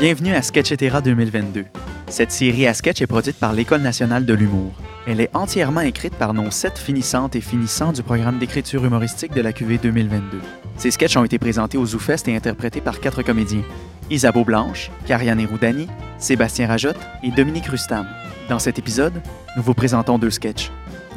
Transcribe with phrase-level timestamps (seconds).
[0.00, 1.66] Bienvenue à Sketchetera 2022.
[2.08, 4.72] Cette série à sketch est produite par l'École nationale de l'humour.
[5.06, 9.40] Elle est entièrement écrite par nos sept finissantes et finissants du programme d'écriture humoristique de
[9.40, 10.40] la QV 2022.
[10.76, 13.62] Ces sketchs ont été présentés au ZooFest et interprétés par quatre comédiens.
[14.10, 15.86] Isabeau Blanche, Kariane Roudani,
[16.18, 18.06] Sébastien Rajotte et Dominique Rustam.
[18.48, 19.14] Dans cet épisode,
[19.56, 20.72] nous vous présentons deux sketchs.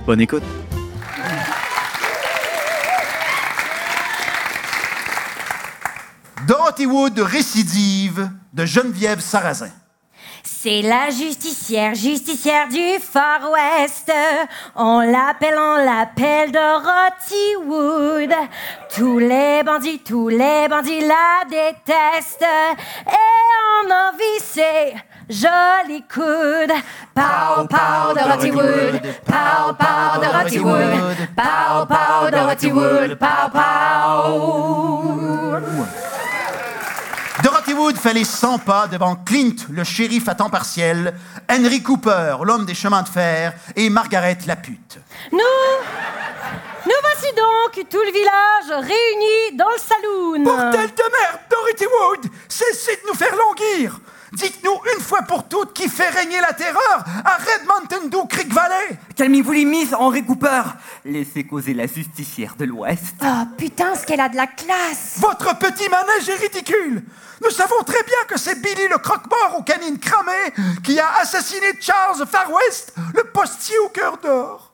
[0.05, 0.43] Bonne écoute!
[6.45, 9.71] Dorothy Wood récidive de Geneviève Sarrazin.
[10.43, 14.11] C'est la justicière, justicière du Far West.
[14.75, 18.33] On l'appelle, on l'appelle Dorothy Wood.
[18.95, 22.45] Tous les bandits, tous les bandits la détestent.
[23.07, 23.15] Et
[23.81, 24.95] on envie ses
[25.29, 26.73] jolis coudes.
[27.15, 29.01] Pow, pow, Dorothy Wood.
[29.25, 31.17] Pow, pow, Dorothy Wood.
[31.35, 33.17] Pow, pow, Dorothy Wood.
[33.17, 34.67] Pow, pow.
[37.77, 41.13] Dorothy Wood fait les 100 pas devant Clint, le shérif à temps partiel,
[41.49, 44.97] Henry Cooper, l'homme des chemins de fer, et Margaret la pute.
[45.31, 50.43] Nous, nous voici donc tout le village réuni dans le saloon.
[50.43, 53.99] Bordel de merde, Dorothy Wood Cessez de nous faire languir
[54.33, 58.53] Dites-nous une fois pour toutes qui fait régner la terreur à Red Mountain Dew Creek
[58.53, 60.63] Valley Calmez-vous les miss, Henri Cooper.
[61.05, 63.15] Laissez causer la justicière de l'Ouest.
[63.23, 65.15] Oh putain, ce qu'elle a de la classe.
[65.19, 67.03] Votre petit manège est ridicule
[67.41, 71.67] Nous savons très bien que c'est Billy le croque-mort aux canines cramées qui a assassiné
[71.79, 74.73] Charles Far West, le postier au cœur d'or.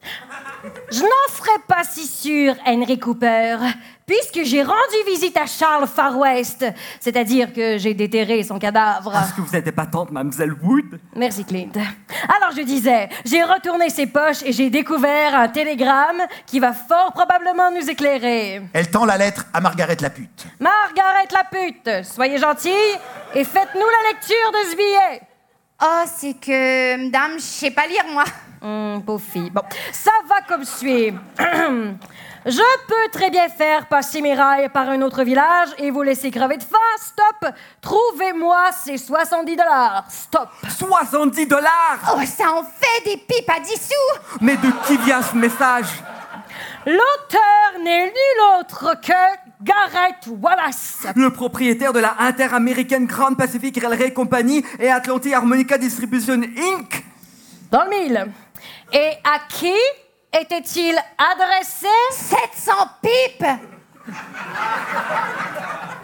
[0.90, 3.58] Je n'en ferai pas si sûr, Henry Cooper,
[4.06, 6.66] puisque j'ai rendu visite à Charles Far West,
[7.02, 9.14] c'est-à-dire que j'ai déterré son cadavre.
[9.14, 11.00] Est-ce que vous êtes épatante, Mademoiselle Wood?
[11.16, 11.72] Merci, Clint.
[12.38, 17.12] Alors, je disais, j'ai retourné ses poches et j'ai découvert un télégramme qui va fort
[17.12, 18.62] probablement nous éclairer.
[18.72, 20.46] Elle tend la lettre à Margaret la pute.
[20.62, 22.72] Margaret la pute, soyez gentille
[23.36, 25.22] et faites-nous la lecture de ce billet.
[25.82, 28.24] Oh, c'est que, madame, je sais pas lire, moi.
[28.64, 29.50] Hum, pauvre fille.
[29.50, 29.62] Bon,
[29.92, 31.14] ça va comme suit.
[32.46, 36.32] Je peux très bien faire passer mes rails par un autre village et vous laisser
[36.32, 36.78] crever de faim.
[36.98, 37.54] Stop.
[37.82, 40.06] Trouvez-moi ces 70 dollars.
[40.10, 40.50] Stop.
[40.70, 42.16] 70 dollars?
[42.16, 44.38] Oh, ça en fait des pipes à 10 sous.
[44.42, 45.88] Mais de qui vient ce message?
[46.86, 49.14] L'auteur n'est nul autre que
[49.62, 51.08] Garrett Wallace.
[51.16, 57.06] Le propriétaire de la Inter-Américaine Grand Pacific Railway Company et Atlantic Harmonica Distribution Inc.
[57.72, 58.26] Dans le mille.
[58.92, 59.74] Et à qui
[60.32, 61.88] était-il adressé?
[62.12, 63.46] 700 pipes.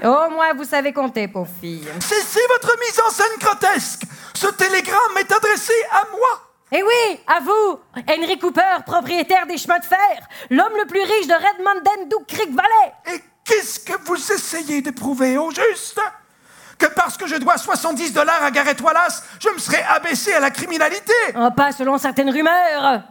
[0.04, 1.88] Au moins, vous savez compter, pauvre fille.
[2.00, 4.04] Cessez votre mise en scène grotesque
[4.34, 9.80] Ce télégramme est adressé à moi Eh oui, à vous, Henry Cooper, propriétaire des chemins
[9.80, 11.82] de fer, l'homme le plus riche de Redmond
[12.28, 12.94] Creek Valley.
[13.14, 16.00] Et qu'est-ce que vous essayez de prouver au juste?
[16.80, 20.40] Que parce que je dois 70 dollars à Garrett Wallace, je me serais abaissé à
[20.40, 23.04] la criminalité Oh, pas selon certaines rumeurs.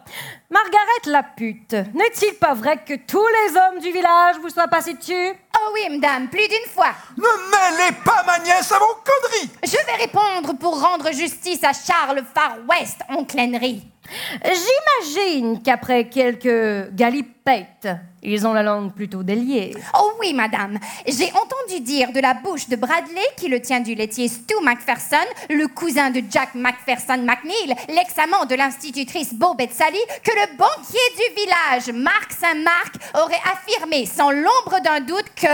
[0.50, 4.94] Margaret la pute, n'est-il pas vrai que tous les hommes du village vous soient passés
[4.94, 5.34] dessus?
[5.60, 6.92] Oh oui, madame, plus d'une fois.
[7.18, 11.72] Ne mêlez pas ma nièce à vos conneries Je vais répondre pour rendre justice à
[11.72, 13.80] Charles Far West, oncle Henry.
[14.44, 17.88] J'imagine qu'après quelques galipettes,
[18.22, 19.74] ils ont la langue plutôt déliée.
[19.98, 20.78] Oh oui, madame.
[21.06, 25.16] J'ai entendu dire de la bouche de Bradley, qui le tient du laitier Stu McPherson,
[25.48, 31.34] le cousin de Jack McPherson McNeil, l'ex-amant de l'institutrice Bobette Sally, que le banquier du
[31.34, 35.46] village, Marc Saint-Marc, aurait affirmé sans l'ombre d'un doute que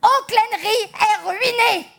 [0.00, 1.95] Oncle Henry est ruiné.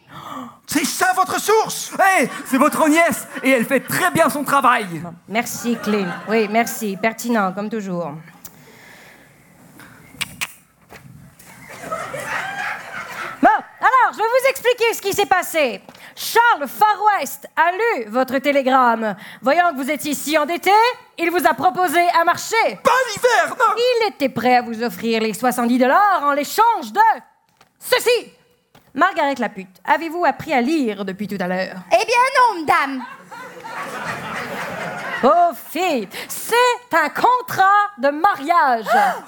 [0.65, 5.01] C'est ça votre source Hé, c'est votre nièce et elle fait très bien son travail.
[5.27, 6.11] Merci, Clint.
[6.27, 6.97] Oui, merci.
[7.01, 8.11] Pertinent, comme toujours.
[13.41, 15.81] Bon, alors, je vais vous expliquer ce qui s'est passé.
[16.15, 19.15] Charles Far West a lu votre télégramme.
[19.41, 20.71] Voyant que vous étiez si endetté,
[21.17, 22.55] il vous a proposé un marché.
[22.83, 26.99] Pas l'hiver, non Il était prêt à vous offrir les 70 dollars en l'échange de
[27.79, 28.36] ceci.
[28.97, 31.75] Margaret la pute, avez-vous appris à lire depuis tout à l'heure?
[31.91, 33.05] Eh bien non, madame.
[35.23, 38.85] Oh fille, c'est un contrat de mariage.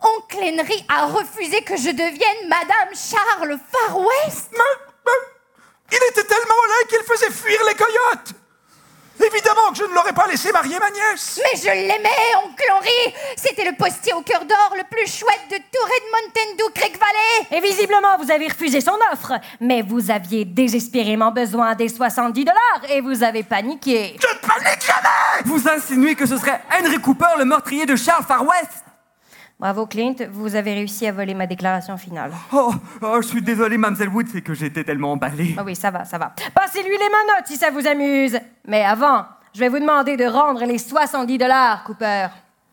[0.00, 4.50] Oncle Henry a refusé que je devienne Madame Charles Far West.
[4.52, 8.32] Mais- mais- Il était tellement laid qu'il faisait fuir les coyotes
[9.20, 12.08] Évidemment que je ne l'aurais pas laissé marier ma nièce Mais je l'aimais,
[12.44, 13.14] oncle Henry.
[13.36, 17.58] C'était le postier au cœur d'or le plus chouette de tout Redmond Dew Creek Valley.
[17.58, 19.32] Et visiblement, vous avez refusé son offre.
[19.60, 24.16] Mais vous aviez désespérément besoin des 70 dollars et vous avez paniqué.
[24.20, 28.24] Je ne panique jamais Vous insinuez que ce serait Henry Cooper, le meurtrier de Charles
[28.24, 28.84] Far West
[29.60, 32.30] Bravo, Clint, vous avez réussi à voler ma déclaration finale.
[32.52, 32.72] Oh,
[33.02, 35.56] oh, je suis désolé, Mademoiselle Wood, c'est que j'étais tellement emballé.
[35.58, 36.32] Ah oui, ça va, ça va.
[36.54, 38.38] Passez-lui les menottes si ça vous amuse.
[38.68, 42.28] Mais avant, je vais vous demander de rendre les 70 dollars, Cooper.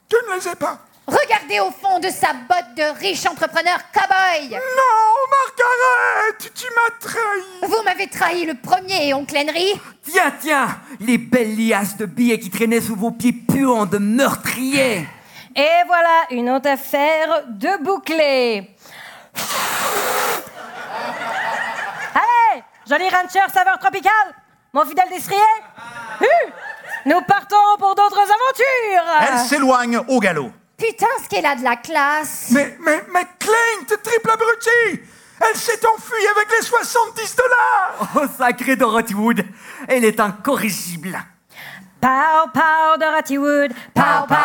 [0.07, 0.77] Tu ne les ai pas.
[1.07, 4.49] Regardez au fond de sa botte de riche entrepreneur cow-boy.
[4.51, 7.67] Non, Margaret, tu m'as trahi.
[7.67, 9.73] Vous m'avez trahi le premier, oncle Henry.
[10.03, 10.67] Tiens, tiens,
[10.99, 15.07] les belles liasses de billets qui traînaient sous vos pieds puants de meurtriers.
[15.55, 18.75] Et voilà une autre affaire de bouclé.
[22.13, 24.11] Allez, joli rancher saveur tropicale,
[24.73, 25.39] mon fidèle destrier.
[27.05, 29.29] Nous partons pour d'autres aventures.
[29.29, 30.51] Elle s'éloigne au galop.
[30.77, 32.47] Putain, ce qu'elle a de la classe.
[32.51, 35.01] Mais, mais, mais Clint, triple abruti
[35.39, 39.45] Elle s'est enfuie avec les 70 dollars Oh, sacré Dorothy Wood,
[39.87, 41.17] elle est incorrigible.
[42.05, 43.73] Pow, pow, Dorothy Wood.
[43.95, 44.35] Pow, pow.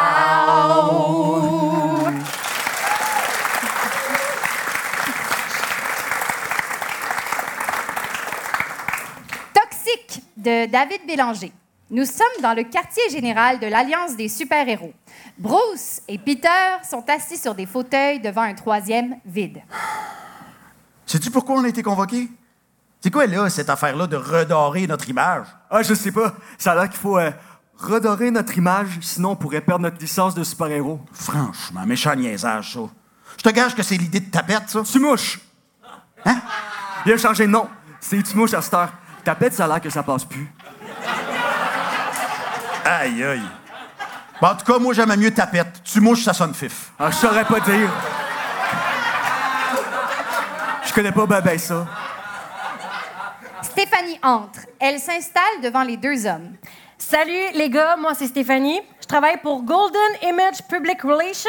[9.52, 11.52] Toxique de David Bélanger.
[11.90, 14.94] Nous sommes dans le quartier général de l'Alliance des super-héros.
[15.36, 16.48] Bruce et Peter
[16.88, 19.60] sont assis sur des fauteuils devant un troisième vide.
[21.04, 22.30] Sais-tu pourquoi on a été convoqués?
[23.02, 25.46] C'est quoi, là, cette affaire-là de redorer notre image?
[25.70, 27.30] Ah, je sais pas, ça a l'air qu'il faut euh,
[27.80, 31.00] redorer notre image, sinon on pourrait perdre notre licence de super-héros.
[31.12, 32.80] Franchement, méchant niaisage, ça.
[33.38, 34.82] Je te gage que c'est l'idée de tapette, ça.
[34.82, 35.40] Tu mouches!
[36.24, 36.40] Hein?
[37.06, 37.68] Il a changé de nom.
[38.00, 38.92] C'est tu mouches à cette heure.
[39.24, 40.52] Tapette, ça a l'air que ça passe plus.
[42.84, 43.42] Aïe, aïe.
[44.40, 45.82] Bon, en tout cas, moi, j'aimais mieux tapette.
[45.84, 46.92] Tu mouches, ça sonne fif.
[46.98, 47.90] Ah, je saurais pas dire.
[50.86, 51.86] Je connais pas ben, ben ça.
[53.62, 54.60] Stéphanie entre.
[54.78, 56.56] Elle s'installe devant les deux hommes.
[57.00, 58.78] Salut les gars, moi c'est Stéphanie.
[59.00, 61.48] Je travaille pour Golden Image Public Relations.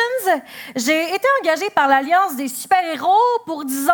[0.77, 3.91] J'ai été engagée par l'Alliance des super-héros pour, disons,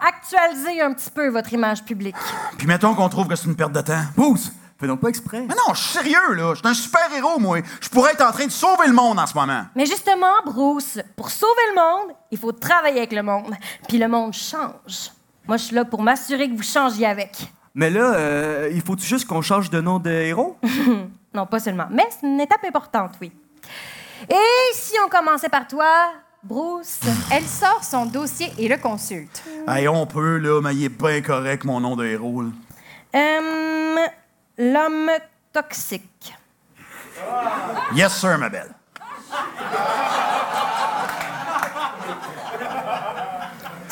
[0.00, 2.14] actualiser un petit peu votre image publique.
[2.56, 4.00] Puis mettons qu'on trouve que c'est une perte de temps.
[4.14, 4.52] Pousse!
[4.78, 5.40] Fais donc pas exprès.
[5.40, 6.54] Mais non, je suis sérieux, là.
[6.54, 7.58] Je suis un super-héros, moi.
[7.80, 9.64] Je pourrais être en train de sauver le monde en ce moment.
[9.74, 13.52] Mais justement, Bruce, pour sauver le monde, il faut travailler avec le monde.
[13.88, 15.10] Puis le monde change.
[15.46, 17.36] Moi, je suis là pour m'assurer que vous changiez avec.
[17.74, 20.56] Mais là, euh, il faut-tu juste qu'on change de nom de héros?
[21.32, 21.86] Non, pas seulement.
[21.92, 23.30] Mais c'est une étape importante, oui.
[24.28, 25.86] Et si on commençait par toi,
[26.42, 26.98] Bruce?
[27.32, 29.44] Elle sort son dossier et le consulte.
[29.68, 32.48] Hey, on peut, là, mais il est bien correct, mon nom de héros, là.
[33.14, 33.98] Hum,
[34.58, 35.10] L'homme
[35.52, 36.34] toxique.
[37.94, 38.74] Yes, sir, ma belle.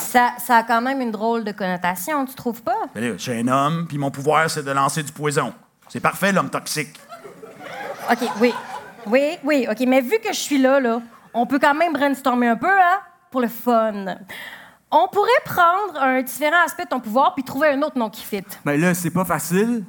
[0.08, 2.88] Ça, ça a quand même une drôle de connotation, tu trouves pas?
[2.94, 5.52] Ben je suis un homme, puis mon pouvoir, c'est de lancer du poison.
[5.87, 6.99] C'est parfait, l'homme toxique.
[8.10, 8.55] OK, oui.
[9.05, 9.81] Oui, oui, OK.
[9.87, 11.02] Mais vu que je suis là, là,
[11.34, 13.00] on peut quand même brainstormer un peu, hein?
[13.31, 14.16] Pour le fun.
[14.90, 18.25] On pourrait prendre un différent aspect de ton pouvoir puis trouver un autre nom qui
[18.25, 18.44] fit.
[18.64, 19.84] Mais là, c'est pas facile.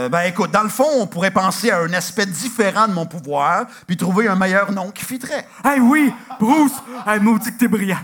[0.00, 3.04] Euh, ben écoute, dans le fond, on pourrait penser à un aspect différent de mon
[3.04, 5.46] pouvoir, puis trouver un meilleur nom qui fitterait.
[5.62, 6.12] Hey, oui!
[6.38, 6.72] Bruce!
[7.06, 7.98] Hey, maudit que t'es brillant.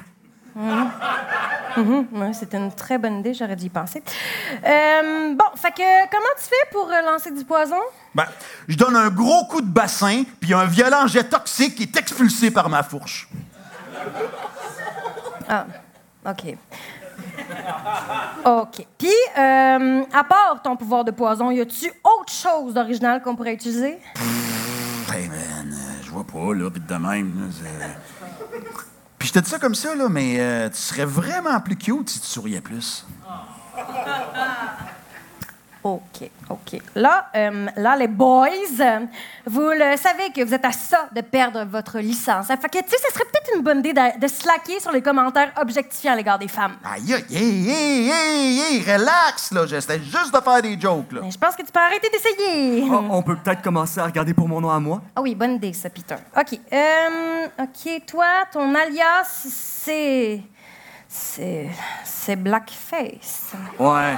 [0.56, 4.02] Ouais, C'était une très bonne idée, j'aurais dû y penser.
[4.64, 7.80] Euh, bon, fait que comment tu fais pour euh, lancer du poison?
[8.14, 8.26] Ben,
[8.68, 12.68] je donne un gros coup de bassin, puis un violent jet toxique est expulsé par
[12.68, 13.28] ma fourche.
[15.48, 15.66] Ah,
[16.26, 16.56] OK.
[18.44, 18.86] OK.
[18.98, 19.08] Puis,
[19.38, 23.98] euh, à part ton pouvoir de poison, y a-tu autre chose d'original qu'on pourrait utiliser?
[25.12, 27.50] Hey man, euh, je vois pas, là, vite de même.
[29.18, 32.08] Puis je te dis ça comme ça, là, mais euh, tu serais vraiment plus cute
[32.10, 33.06] si tu souriais plus.
[35.86, 36.80] OK, OK.
[36.96, 38.48] Là, euh, là, les boys,
[39.46, 42.48] vous le savez que vous êtes à ça de perdre votre licence.
[42.48, 45.00] Fait que, tu sais, ce serait peut-être une bonne idée de, de slacker sur les
[45.00, 46.74] commentaires objectifiants à l'égard des femmes.
[46.84, 49.64] Aïe, aïe, hey, hey, relax, là.
[49.66, 51.20] J'essaie juste de faire des jokes, là.
[51.22, 52.84] Mais je pense que tu peux arrêter d'essayer.
[52.90, 55.02] Oh, on peut peut-être commencer à regarder pour mon nom à moi.
[55.14, 56.16] Ah oui, bonne idée, ça, Peter.
[56.36, 56.58] OK.
[56.72, 60.42] Euh, OK, toi, ton alias, c'est.
[61.16, 61.70] C'est.
[62.04, 63.52] C'est Blackface.
[63.78, 64.16] Ouais.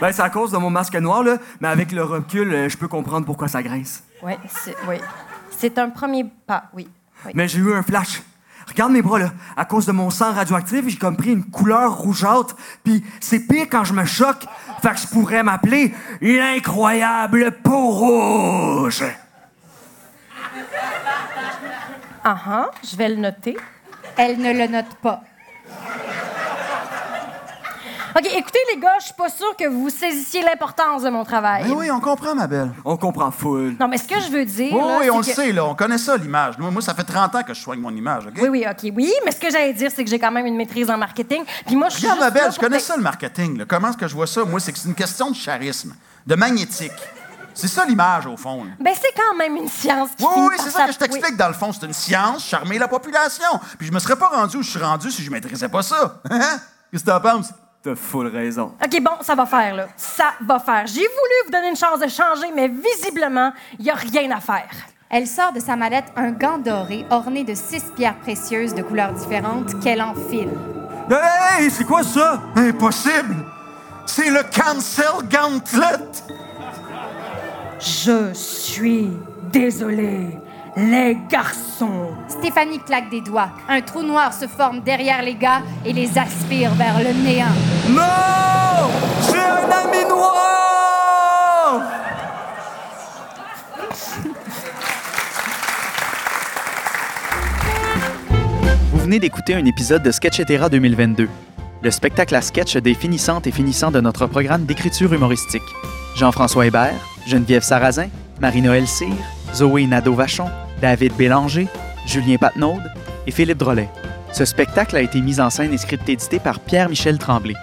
[0.00, 2.76] Ben, c'est à cause de mon masque noir, là, mais avec le recul, euh, je
[2.76, 4.02] peux comprendre pourquoi ça grince.
[4.22, 4.76] Oui, c'est.
[4.88, 4.96] Oui.
[5.56, 6.88] C'est un premier pas, oui.
[7.24, 7.32] oui.
[7.34, 8.22] Mais j'ai eu un flash.
[8.66, 9.32] Regarde mes bras, là.
[9.56, 12.56] À cause de mon sang radioactif, j'ai comme pris une couleur rougeâtre.
[12.82, 14.46] Puis c'est pire quand je me choque.
[14.80, 19.04] Fait que je pourrais m'appeler l'incroyable peau rouge.
[22.24, 23.56] Ah ah, je vais le noter.
[24.16, 25.22] Elle ne le note pas.
[28.16, 31.64] OK, écoutez, les gars, je suis pas sûre que vous saisissiez l'importance de mon travail.
[31.64, 32.70] Ben oui, on comprend, ma belle.
[32.84, 33.74] On comprend full.
[33.80, 34.72] Non, mais ce que je veux dire.
[34.72, 35.64] Oui, là, oui, on le sait, là.
[35.64, 36.56] On connaît ça, l'image.
[36.58, 38.34] Moi, moi, ça fait 30 ans que je soigne mon image, OK?
[38.40, 39.12] Oui, oui, OK, oui.
[39.24, 41.42] Mais ce que j'allais dire, c'est que j'ai quand même une maîtrise en marketing.
[41.66, 42.04] Puis moi, je suis.
[42.06, 43.58] Regarde, ma belle, je connais ça, le marketing.
[43.58, 43.64] là.
[43.66, 44.44] Comment est-ce que je vois ça?
[44.44, 45.94] Moi, c'est que c'est une question de charisme,
[46.24, 46.92] de magnétique.
[47.52, 48.64] C'est ça, l'image, au fond.
[48.78, 51.36] Ben, c'est quand même une science qui Oui, finit oui, c'est ça que je t'explique.
[51.36, 53.58] Dans le fond, c'est une science, charmer la population.
[53.78, 56.20] Puis je me serais pas rendu où je suis rendu si je maîtrisais pas ça.
[56.30, 56.40] Hein?
[56.92, 57.48] Qu'est-ce que t'en penses?
[57.84, 58.72] T'as full raison.
[58.82, 59.88] OK, bon, ça va faire, là.
[59.94, 60.86] Ça va faire.
[60.86, 64.40] J'ai voulu vous donner une chance de changer, mais visiblement, il n'y a rien à
[64.40, 64.70] faire.
[65.10, 69.12] Elle sort de sa mallette un gant doré orné de six pierres précieuses de couleurs
[69.12, 70.48] différentes qu'elle enfile.
[71.10, 72.40] Hey, c'est quoi ça?
[72.56, 73.36] Impossible!
[74.06, 76.08] C'est le Cancel Gauntlet!
[77.78, 79.10] Je suis
[79.52, 80.38] désolée,
[80.76, 82.08] les garçons.
[82.28, 83.50] Stéphanie claque des doigts.
[83.68, 87.46] Un trou noir se forme derrière les gars et les aspire vers le néant.
[87.90, 88.90] Non!
[89.30, 91.82] J'ai un ami noir!
[98.92, 101.28] Vous venez d'écouter un épisode de Sketchetera 2022,
[101.82, 105.62] le spectacle à sketch des finissantes et finissants de notre programme d'écriture humoristique.
[106.16, 106.94] Jean-François Hébert,
[107.26, 108.08] Geneviève Sarrazin,
[108.40, 109.14] Marie-Noël Cyr,
[109.54, 110.48] Zoé Nadeau-Vachon,
[110.84, 111.66] David Bélanger,
[112.04, 112.76] Julien Patnaud
[113.26, 113.88] et Philippe Drolet.
[114.32, 117.54] Ce spectacle a été mis en scène et script édité par Pierre-Michel Tremblay.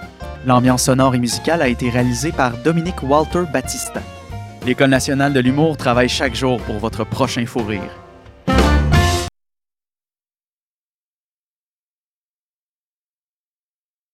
[0.47, 4.01] L'ambiance sonore et musicale a été réalisée par Dominique Walter Battista.
[4.65, 8.00] L'École nationale de l'humour travaille chaque jour pour votre prochain fou rire.